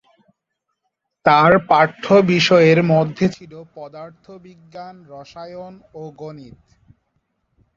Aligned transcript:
তার 1.25 1.59
পাঠ্য 1.67 2.05
বিষয়ের 2.27 2.79
মধ্যে 2.83 3.25
ছিল- 3.29 3.69
পদার্থবিজ্ঞান, 3.75 4.95
রসায়ন 5.07 5.73
ও 5.93 6.01
গণিত। 6.17 6.59